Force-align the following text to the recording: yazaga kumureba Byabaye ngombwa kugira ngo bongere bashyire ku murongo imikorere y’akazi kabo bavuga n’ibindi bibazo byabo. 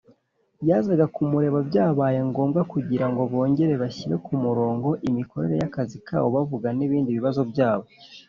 yazaga 0.67 1.05
kumureba 1.15 1.59
Byabaye 1.69 2.19
ngombwa 2.29 2.61
kugira 2.71 3.05
ngo 3.09 3.21
bongere 3.31 3.73
bashyire 3.81 4.15
ku 4.25 4.33
murongo 4.43 4.89
imikorere 5.09 5.53
y’akazi 5.61 5.97
kabo 6.07 6.27
bavuga 6.35 6.67
n’ibindi 6.77 7.09
bibazo 7.17 7.41
byabo. 7.51 7.85